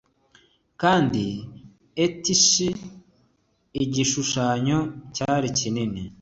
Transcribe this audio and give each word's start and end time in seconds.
kandi 0.81 1.25
etch-a-igishushanyo 2.05 4.79
cyari 5.15 5.47
kinini 5.57 6.03